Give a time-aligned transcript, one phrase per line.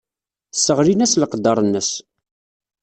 [0.53, 1.89] Sseɣlin-as s leqder-nnes.